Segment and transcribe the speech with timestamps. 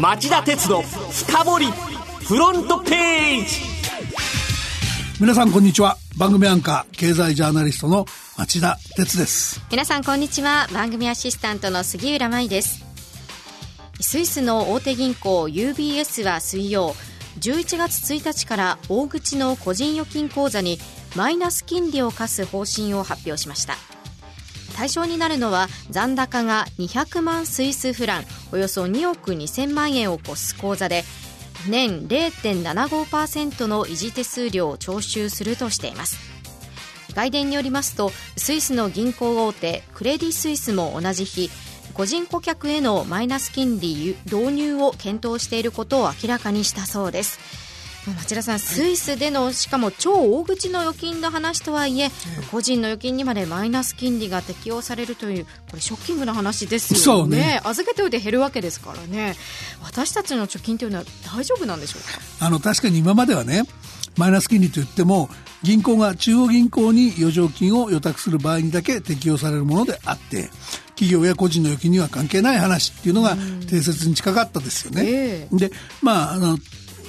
[0.00, 1.66] 町田鉄の深掘り
[2.26, 3.60] フロントページ。
[5.20, 5.96] 皆さんこんにちは。
[6.16, 9.60] 番組アンカー経済ジャーナリストの町田鉄です。
[9.70, 10.66] 皆さんこんにちは。
[10.72, 12.84] 番組アシスタントの杉浦舞です。
[14.00, 16.94] スイスの大手銀行 UBS は水曜
[17.40, 20.78] 11月1日から大口の個人預金口座に
[21.16, 23.76] マイナス金利を課す方針を発表しました
[24.72, 31.04] 対象になるのは残高が200万スイスフランおよそ2億2000万円を超す口座で
[31.68, 36.32] 年0.75%の維持手数料を徴収するとしています。
[37.14, 41.50] 外電によりますとスイスの銀行大手クレディ・スイスも同じ日
[41.92, 47.38] 個人顧客へのマイナス金利導入を検討していることを明らかにしたそうです。
[48.06, 52.10] 町田さん、スイスでのしかも超大口の預金の話とはいえ、
[52.50, 59.36] 個人の預金にまでマイナス金利が適用されるというこれショッキングな話ですよね、ね、預けておいて減るわけですからね。
[59.84, 62.02] 私たちの貯金というのは大丈夫なんでしょう
[62.40, 62.46] か？
[62.46, 63.64] あの確かに今まではね
[64.16, 65.30] マイナス金利といっても
[65.62, 70.50] 銀行が中央銀行に余剰金を予託する場合にだけ適用されるものであって
[70.88, 73.36] 企業や個人の預金には関係ない話っていうのが
[73.70, 75.04] 定説に近かったですよね。
[75.06, 75.70] えー、で
[76.02, 76.58] まああの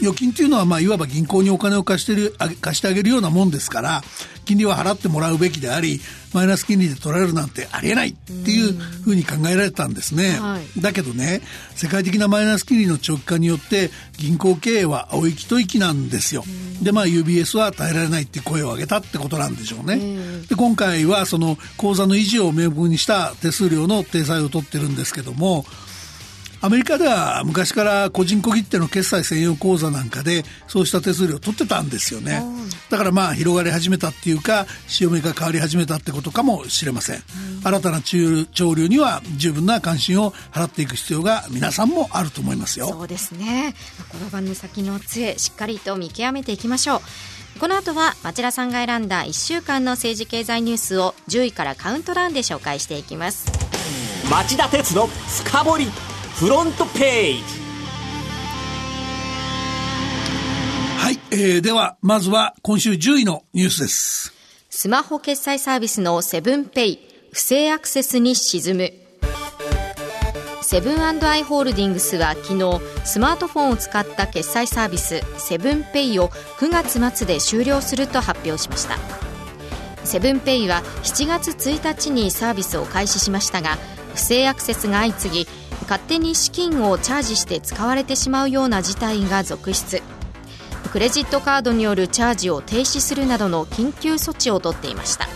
[0.02, 4.02] 預金っていうのは、まあ、いわば銀行にお金を貸してる貸してあげるようなもんですから
[4.46, 6.02] 金利は払ってもらうべきであり
[6.34, 11.42] マイナス金利で取られるなんてありえないっていうふうに考えられたんですね、はい、だけどね
[11.76, 16.44] 世界的なマイナス金利の直下によって銀行経営は青息と息なんですよ。
[16.82, 19.98] でまあ UBS は耐えられないって声を上げたってことなんでしょうね。
[20.50, 25.66] で今回はその口座の維持を名目にした手数料の体裁を取ってるんですけども
[26.64, 32.42] アメリカでは昔から個人小切手の決済専用口座なんかでそうした手数料を取ってたんですよね。
[32.90, 37.24] だからまあ広がり始めたっていうか潮目が変わり始めたってことかもしれません、
[37.66, 42.88] 新たな潮流には十分な関心を払っていく必要が皆さんもあると思いますよ。
[42.88, 43.76] そうですね。
[44.16, 47.02] 転ばぬ先の杖しっかりと見極めていきましょ
[47.58, 47.60] う。
[47.60, 53.52] この後は町田さんが選んだ1週間の政治経済ニュースを10位からカウントダウンで紹介していきます。
[54.32, 55.08] 町田鉄の
[55.44, 55.92] 深掘り
[56.44, 57.44] フロントページ。
[60.98, 64.34] はい、えー、ではまずは今週10位のニュースです。
[64.70, 67.00] スマホ決済サービスのセブンペイ
[67.32, 68.92] 不正アクセスに沈む。
[70.62, 78.98] セブンアイ・ホールディングスは昨日スマートフォンを使った決済サービスセブンペイを9月末で終了すると発表しました。
[80.04, 83.78] セブンペイは7月1日にサービスを開始しましたが
[84.14, 90.02] 不正アクセスが相次ぎ勝手に資金をチャージして使われてしまうような事態が続出。
[90.92, 95.28] クレジットカードによるチャージを停止するなどの緊急措置を取っていました。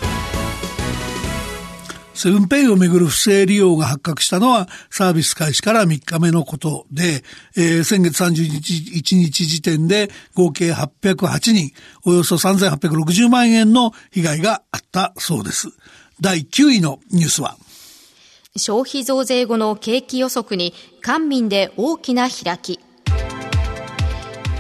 [2.18, 7.24] セブンペイをめぐる不正利用が発覚したのはサービス開始から3日目のことで、
[7.56, 11.72] えー、先月31日時点で合計808人、
[12.06, 15.68] およそ3860万円の被害があったそうです。
[16.20, 17.56] 第9位のニュースは。
[18.58, 22.80] 消費増税後の景気予測に官民で大きな開き。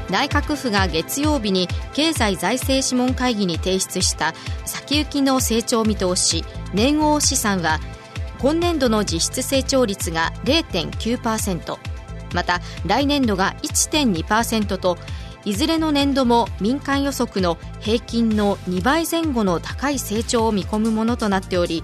[0.09, 4.33] 内閣府が月曜日に経済財政諮問会議に提出した
[4.65, 6.45] 先行きの成長見通し。
[6.73, 7.79] 年号試算は
[8.39, 11.77] 今年度の実質成長率が0.9%
[12.33, 14.97] また来年度が1.2%と
[15.45, 21.83] いずれの年度も民間予測の平均の2倍前後の高い成長を見込むものとなっており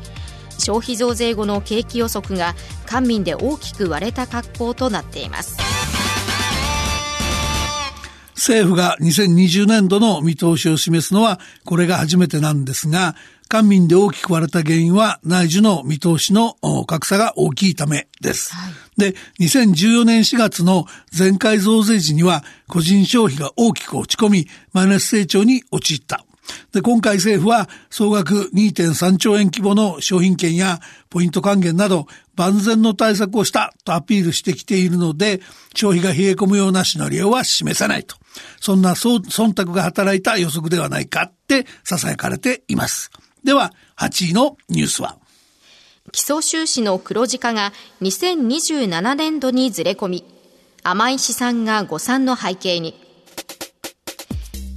[0.60, 2.56] 消費増税後の景気予測が
[2.86, 5.58] 官民で大きく割れた格好となっています
[8.36, 13.16] 政府が2020年度の見通しを示すのはこれが初めてなんですが
[13.54, 16.56] 官民で大きく割れた原因は内需の見通しの
[16.88, 18.56] 格差が大きいためです。
[18.56, 26.26] はい、で、2014年4月の前回増税時には個人消費が大きく落ち込み、マイナス成長に陥った。
[26.72, 35.42] で、今回政府は総額2.3兆円規模の商品券やポイント還元など万全の対策をしたとアピールしてきているので、
[35.76, 38.16] 消費が冷え込むようなシナリオは示さないと。
[38.60, 43.12] そんな忖度が働いた予測ではないかって囁かれています。
[43.44, 45.18] では、8位のニュースは
[46.12, 50.26] 基礎収支の黒字化が2027年度にずれ込み、
[50.84, 53.00] 甘い試算が誤算の背景に。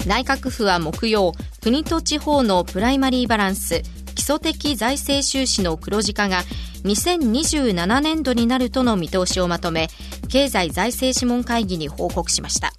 [0.06, 1.32] 内閣府は木曜、
[1.66, 3.82] 国と地方のプライマリーバランス、
[4.14, 6.44] 基礎的財政収支の黒字化が
[6.84, 9.88] 2027年度になるとの見通しをまとめ、
[10.28, 12.72] 経済財政諮問会議に報告しました。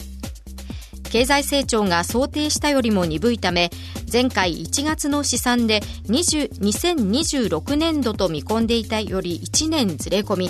[1.12, 3.72] 経済成長が想定したよりも鈍いため、
[4.10, 10.50] 前回1月の試算で2026年度と見込んでいたより1年ずれ込み、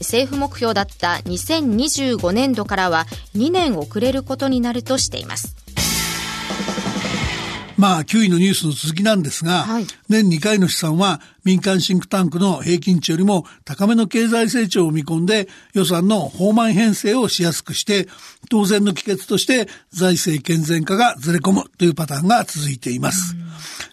[0.00, 5.56] 政府目標だった2025年度からは2年遅れることになるとしています
[7.80, 18.06] まあ、9位のニュースの続きなんですが、はい、年2回の試算は民間シンクタンクの平均値よりも高めの経済成長を見込んで予算の放満編成をしやすくして、
[18.50, 23.34] 当然の帰結として財政健全化がずれ込むというパターンが続いています。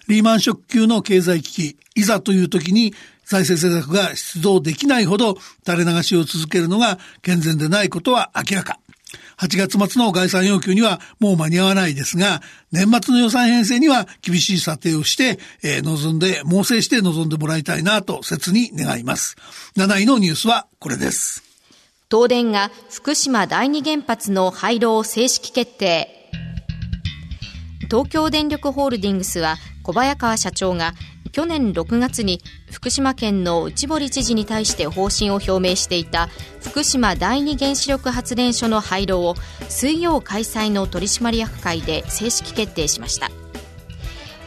[0.09, 2.93] リーマンショック級の経済危機、いざという時に
[3.23, 8.79] 財政政策が出動できないほど垂れ流しを続けるのが健全でないことは明らか。
[9.39, 12.41] 8月末の概算要求にはもう間に合わないですが、
[12.71, 19.35] 年末の予算編成には厳しい査定をして、えー、望んで、猛省して望んでもらいたいなと切に願います。
[19.77, 21.43] 7位のニュースはこれです。
[22.09, 26.31] 東電が福島第二原発の廃炉を正式決定。
[27.89, 29.57] 東京電力ホールディングスは
[29.87, 30.93] 小早川社長が
[31.31, 36.27] 去年6月に福島県の内堀知事に対して方針を表明していた
[36.61, 39.35] 福島第二原子力発電所の廃炉を
[39.69, 43.31] 水曜開催の取締役会で正式決定しました。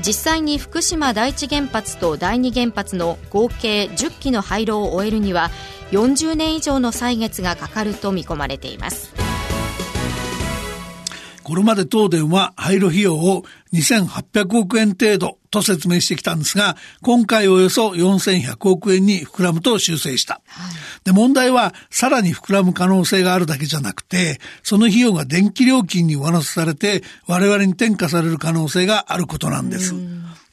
[0.01, 5.51] 実際に福島第一原発と第二原発の合計10基の廃炉を終えるには
[5.93, 9.20] 40年以上の歳月がかかると見込まれています。
[11.50, 20.35] これまで東電は廃炉費用を2800億円程度と説明してきたんですが、今回およそ4100億円に膨らむと修正した。
[20.47, 29.93] はい、で、問題はさらに膨らむ可能性があるだけじゃなくて、その費用が電気料金に上乗せされて我々に転嫁される可能性があることなんです。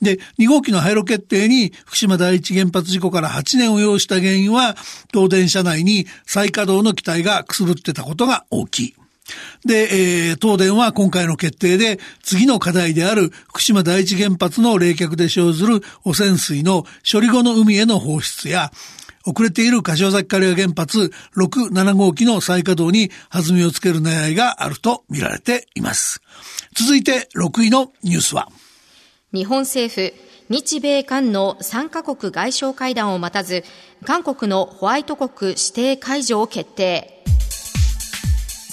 [0.01, 4.75] で、2号機の廃炉決定に福島第一原発事故から8年を要した原因は、
[5.13, 8.95] 東電社内に再稼働の期待がくすぶってたことが大きい。
[9.65, 18.71] で、えー、東電は今回の決定で次の課題である福島第一原発の冷却で生ずる汚染水の処理後の海への放出や
[19.25, 26.21] 遅れている柏崎刈羽原発6、7号機の再稼働に弾みをつける狙いがあると見られています。
[26.73, 28.47] 続いて6位のニュースは
[29.33, 30.13] 日本政府
[30.49, 33.65] 日米韓の3カ国外相会談を待たず
[34.05, 37.23] 韓国のホワイト国指定解除を決定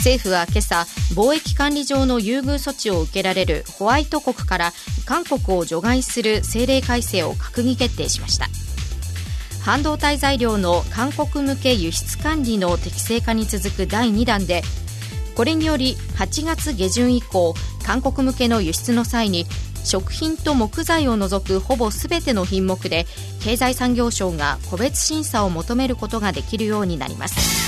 [0.04, 0.82] 政府は今朝
[1.14, 4.72] 貿易管理上の優遇措置を受けられるホワイト国から
[5.06, 8.48] 韓国を除外する政令改正を閣議決定しました。
[9.62, 14.60] 半導体材料の韓国向け輸出管理の適正化に続く第2弾で
[15.34, 19.46] これにより8月下旬以降韓国向けの輸出の際に
[19.84, 23.06] 食品と木材を除くほぼ全ての品目で
[23.42, 27.63] 経済産業省が個別審査を求めることができるようになります。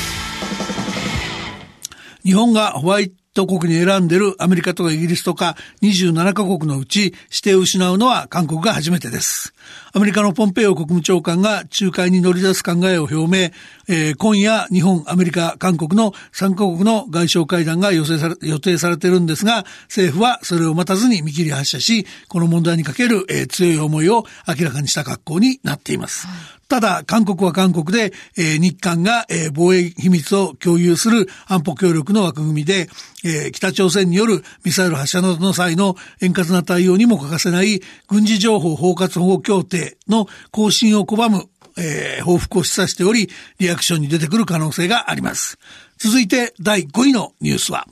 [2.26, 7.14] 日本がホワイト国に選んでるアメリカとかイギリスとか27カ国のうち指
[7.44, 9.54] 定を失うのは韓国が初めてです。
[9.92, 13.50] アメリカのポンペイオ国務長官が仲介に乗り出す考えを表明、
[13.88, 26.26] えー、今夜日本、アメリカ、韓国の3カ国の外相会談が予定され予定されてるんですが、政府はそれを待たずに見切り発車し、この問題にかける、えー、強い思いを明らかにした格好になっています。
[26.26, 32.88] はいただ、韓国は韓国で、えー、日韓が、えー、防衛秘密を共有する安保協力の枠組みで、
[33.24, 41.48] えー、北朝鮮によるミサイル発射などの際の円滑な対応にも欠かせない軍事情報包括法協定の更新を拒む、
[41.78, 43.30] えー、報復を示唆しており、
[43.60, 45.58] リアクションに出てくる可能性があります。
[45.98, 47.86] 続いて第5位のニュースは、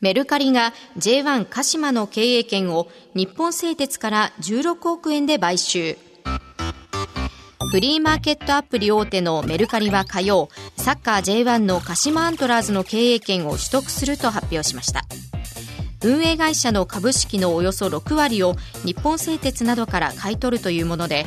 [0.00, 5.98] メルカリが J1 鹿島の経営権を日本製鉄から16億円で買収。
[7.70, 15.04] フリーマーケットアプリ大手のメルカリは火曜、サッカー J1 の鹿島アントラーズの経営権を取得すると発表しました。
[16.02, 21.26] 運営会社の株式のおよそ6割を日本製鉄などから買い取るというもので、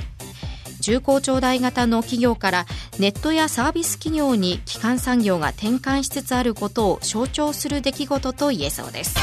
[0.81, 2.65] 重厚長大型の企業から
[2.99, 9.15] ネットやサービス企業に基幹産業が転換しつつあることを象徴する出来事と言えそうです。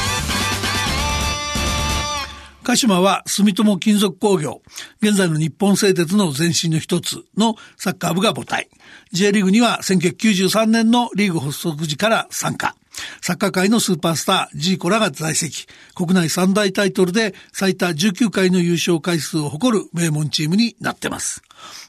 [2.71, 4.61] 鹿島は住友金属工業、
[5.01, 8.69] 現在の日本製鉄の前身の一つのサッカー部が母体。
[9.11, 12.77] J リーグには1993年のリーグ発足時から参加。
[13.21, 15.67] サッカー界のスーパースター、ジーコらが在籍。
[15.95, 21.41] 国内三大タイトルで最多19回の優勝回数を誇る名門チームになってます。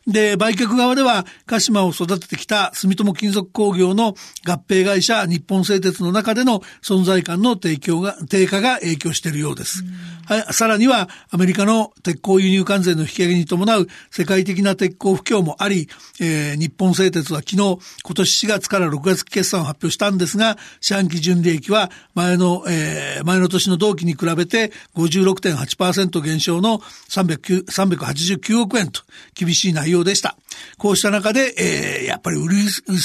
[0.07, 4.15] で、売却側では、鹿島を育ててきた住友金属工業の
[4.45, 9.85] 合併会社日本製鉄の中での存在感の提供が、低下が影響しているようです。
[10.27, 15.89] はい、さらには、アメリカの鉄鋼輸入関税の引き上げに伴う世界的な鉄鋼不況もあり、
[16.21, 29.03] えー、日本製鉄は昨日、今年4月から6月決算を発表したんですが、四半期純利益は前の、えー、前の年の同期に比べて56.8%減少の389億円と、
[29.35, 30.37] 厳ししい内容でした。
[30.79, 32.57] こうした中で、えー、やっぱり売り、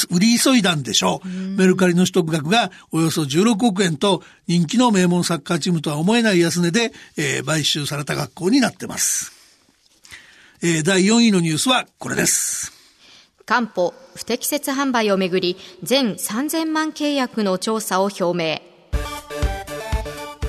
[0.09, 1.27] 売り急いだんでしょう。
[1.27, 9.33] メルカリの取得額がおよそ16億円と人気の名門サッカーチームとは思えない安値で、えー、買収された学校になってます。
[10.63, 12.73] えー、第4位のニュースはこれです。
[13.45, 18.59] 官報不適切販売をめぐり全3000万契約の調査を表明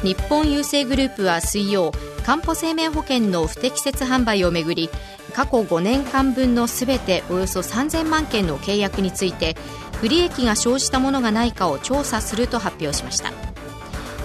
[0.03, 1.93] 日本郵政グループは水曜
[2.25, 4.91] かんぽ生命保険の不適切販売をめぐり
[5.39, 9.55] 過去5年間分のすべておよそ3000万件の契約について
[10.01, 13.33] 不利益が生じたものがないかを調査すると発表しました。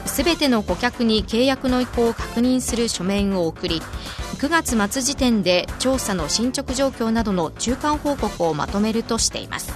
[0.08, 3.80] すべての顧客に契約の意向を確認する書面を送り
[4.40, 9.72] 9月末時点で調査の進捗状況などの中間報告をまとめるとしています。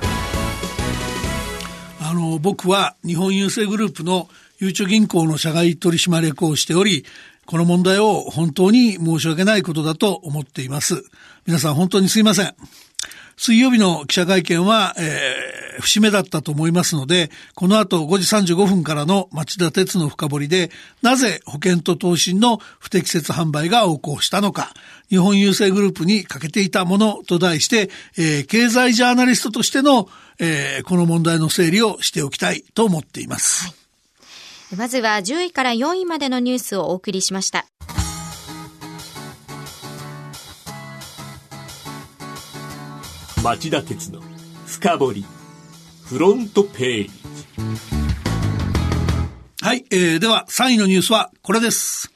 [2.02, 4.28] あの僕は日本郵政グループの
[4.58, 7.06] ゆうちょ銀行の社外取締役をしており、
[7.48, 11.06] この問題を本当に申し訳ないことだと思っています。
[11.46, 12.54] 皆さん本当にすいません。
[13.38, 24.74] 水曜日の記者会見は、えー、節目だったと思いますので、この後5時35分からの町田鉄の深掘りで、なぜ保険と投資の不適切販売が横行したのか、
[25.10, 33.68] 日本郵政グループに欠けていたものと題して、えー、経済ジャーナリストとしての、えー、この問題の整理をしておきたいと思っています。
[33.68, 33.87] はい
[34.76, 37.66] まずは10位から4位までのニュースをお送りしました。
[43.44, 44.22] 町田鉄の
[44.66, 45.26] 深掘り
[46.04, 47.12] フロントページ。
[49.62, 52.12] はい、えー、では3位のニュースはこれです。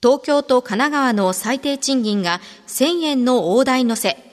[0.00, 4.27] 東京と神奈川の最低賃金が1000円の大台乗せ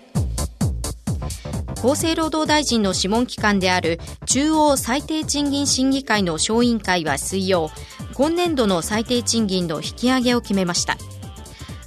[1.85, 7.69] 厚生労働大臣の諮問機関である中央最低賃金審議会の小委員会は水曜
[8.15, 10.97] 今年度の最低賃金の引き上げを決めました。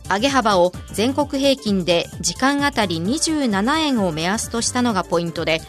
[0.08, 5.60] 上げ幅を全国平均で時間あたり27円を目安としたのがポイントで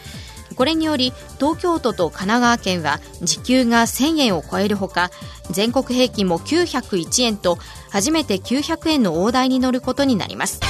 [0.54, 5.10] これにより東京都と神奈川県は時給が1000円を超えるほか
[5.50, 7.58] 全国平均も901円と
[7.90, 10.60] 初めて900円の大台に乗ることになります。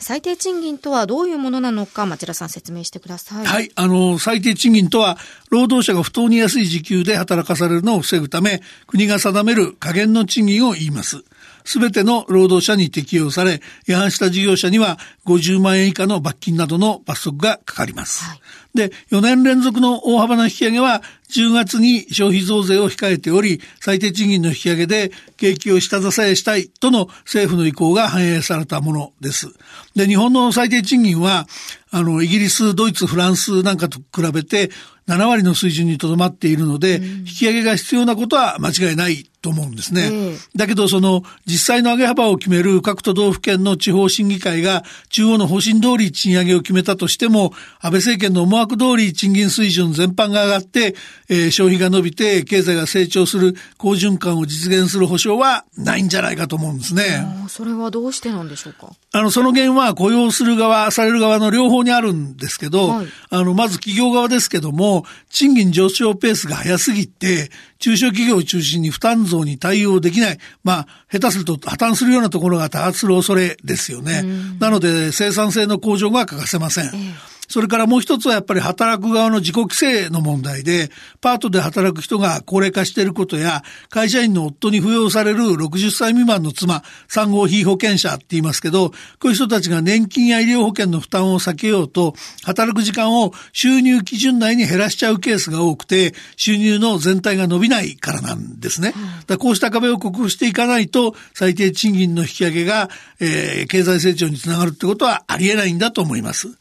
[0.00, 3.46] 最低賃金とはどういうものなのか、町田さん説明してください。
[3.46, 3.70] はい。
[3.74, 5.18] あの、最低賃金とは、
[5.50, 11.22] 労働者が不当に安い時給で働かされるのを防ぐため、国が定める下限の賃金を言います。
[11.64, 18.24] すべての労働者に適用され、違反した事業者には50万円以下の罰金などの罰則がかかります。
[18.24, 18.40] はい、
[18.74, 29.48] で、4年連続の大幅な引き上げは、10月に消費増税を控えており、最低賃金の引き上げで景気を下支えしたいとの政府の意向が反映されたものです。
[29.94, 31.46] で、日本の最低賃金は、
[31.90, 34.70] あの、イギリス、ドイツ、フランスなんかと比べて
[35.08, 40.08] 7割の水準にとどまっているので、引き上げが必要なことは間違いないと思うんですね。
[40.08, 50.94] うん、だけど、その、実際の上げ幅を決める各都道府県の地方審議会が中央の方針通り賃上げを決めたとしても、安倍政権の思惑通り賃金水準全般が上がって、
[51.28, 57.24] えー、消費が伸びて経済が成長する好循環を実現する保証はないんじゃないかと思うんですね。
[57.48, 58.92] それはどうしてなんでしょうか？
[59.12, 70.38] あの、その原因は雇用する側、される側の両方にあるんですけど、はい、あの、まず企業側ですけども、賃金上昇ペースが早すぎて、中小企業を中心に負担増に対応できない。
[70.62, 74.22] まあ、下手すると破綻するようなところが多発する恐れですよね。
[74.58, 76.84] なので、生産性の向上が欠かせません。
[76.86, 80.88] えーそれからもう一つはやっぱり働く側の自己規制の問題で、
[81.20, 92.14] パートで働く人が高齢化していることや、会社員の夫に扶養される60歳未満の妻、産後非保険者って言いますけど、こういう人たちが年金や医療保険の負担を避けようと、
[92.44, 98.94] 働く時間を収入基準内に減らしちゃうケースが多くて、収入の全体が伸びないからなんですね。
[99.26, 106.60] だこうした壁を克服していかないと、最低賃金の引き上げが、えー、経済成長につながるってことはありえないんだと思います。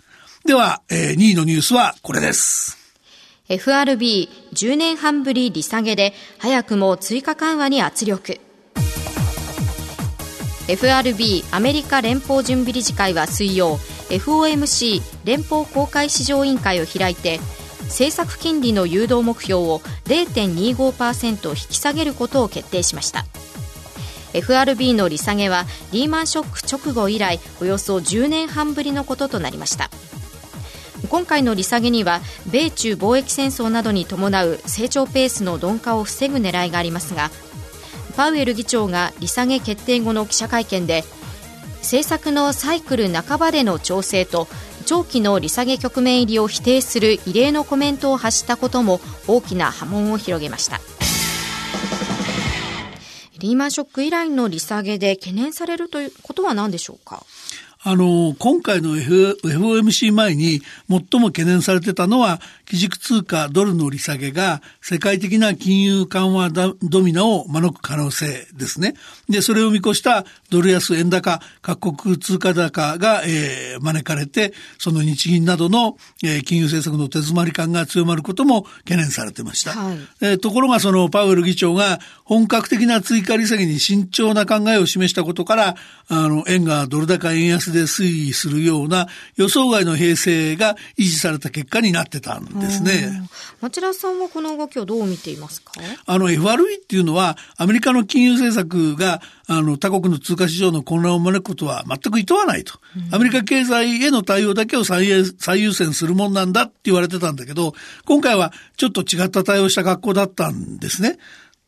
[0.49, 2.75] では、えー、2位のニュースはこれです。
[3.49, 8.39] FRB10 年半ぶり利下げで早くも追加緩和に圧力。
[10.67, 13.75] FRB アメリカ連邦準備理事会は水曜
[14.09, 17.39] FOMC 連邦公開市場委員会を開いて
[17.83, 23.27] 政策金利の誘導目標を0.25%引き下げることを決定しました。
[24.33, 29.91] FRB の利下げはリーマンショック直後以来およそ10年半ぶりのこととなりました。
[31.07, 32.19] 今回の利下げには
[32.51, 37.31] 米中貿易戦争などに伴う成長ペースの鈍化を防ぐ狙いがありますが
[38.17, 41.03] パウエル議長が利下げ決定後の記者会見で
[41.77, 44.47] 政策のサイクル半ばでの調整と
[44.85, 50.81] 長期の利下げ局面入りを否定する異例のコメントを発したことも大きな波紋を広げました。
[53.37, 57.23] リーマンショック以来の利下げで懸念されるということは何でしょうか？
[57.81, 68.95] あの、今回の、FOMC 前に最も懸念されてたのは、基軸通貨ドルの利下げが世界的な金融緩和ドミナを招く可能性ですね。
[69.29, 79.71] で、それを見越したドル安円高、各国通貨高が、えー、招かれて、その日銀などの、えー、金融政策の手詰まり感が強まることも懸念されてました。
[79.71, 85.75] はい、えー、ところがそのパウエル議長が本格的な追加利下げに慎重な考えを示したことから、
[86.09, 93.21] あの、円がドル高円安で推移するような予想外の平成が維持された結果になってたんですね。
[93.61, 95.73] 町田さんはこの動きをどう見ていますか？
[96.05, 102.79] あの FRB っていうのはアメリカの金融政策があの他国の通貨市場の混乱を招くことは全く厭わないと。
[103.11, 107.73] アメリカ経済への対応だけを最優先するもんなんだって言われてたんだけど、
[108.05, 111.17] 今回はちょっと違った対応した学校だったんですね。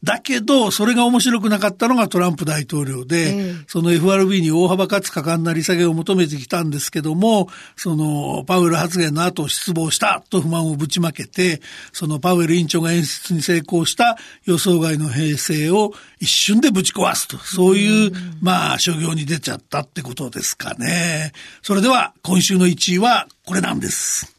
[0.04, 11.62] だけど、それが面白くなかったのがトランプ大統領で、うん、その FRB に大幅かつ果敢な利下げを求めてきたんですけども、そのパウエル発言の後失望したと不満をぶちまけて、
[11.94, 21.32] そのパウエル委員長が演出に成功した予想外の平成を一瞬でぶち壊すと、そういう、うん、まあ、商業に出ちゃったってことですかね。
[21.62, 24.36] それでは、今週の1位はこれなんです。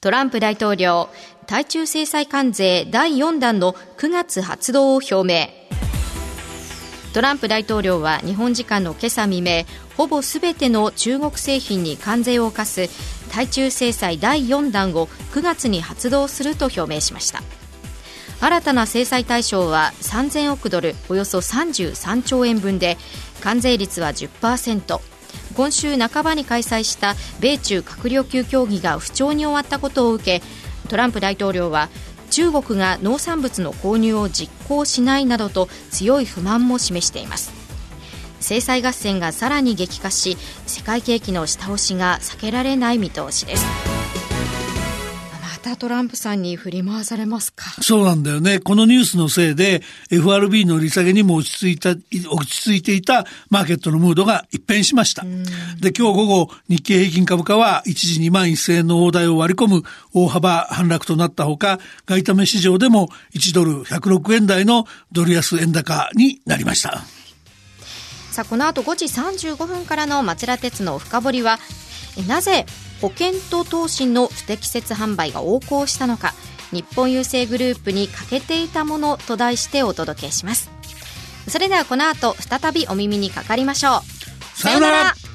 [0.00, 1.08] トランプ大統領、
[1.48, 5.48] 対中制裁関税第4弾の9月発動を表明。
[7.14, 9.64] トランプ大統領は日本時間の今朝未明
[9.96, 12.90] ほぼすべての中国製品に関税を課す
[13.30, 17.42] 対中制裁第4弾を9月に発動すると表明しました。
[18.42, 22.98] 新たな制裁対象は3000億ドルおよそ33兆円分で
[23.40, 25.00] 関税率は10%
[25.56, 31.88] 今週半ばに開催した米中閣僚級協議が不調に終わったことを受けトランプ大統領は
[32.30, 37.52] 中国が農産物の購入を実行しないなどと強い不満も示しています。
[38.40, 43.97] 制裁合戦がさらに激化し世界景気の下押しが避けられない見通しです。
[45.68, 47.64] たトランプさんに振り回されますか？
[47.82, 48.58] そうなんだよね。
[48.58, 55.22] このニュースのせいで FRB の利下げにも落ち着いた、落ち着いていたマーケットのムードが一変しました。
[55.22, 67.02] で、今日午後日経平均株価は一時2万1000円の大台を割り込む大幅反落となったほか、外為市場でも1ドル106円台のドル安円高になりました。
[68.30, 71.58] さあ、この後5時35分からの町田鉄の深掘りは、
[72.26, 72.66] なぜ
[73.00, 76.34] 保険と投資の不適切販売が横行したのか
[76.70, 80.70] 日本郵政グループに欠けていたものと題してお届けします。
[81.48, 84.02] それではこの後再びお耳にかかりましょ
[84.56, 84.60] う。
[84.60, 85.27] さようなら。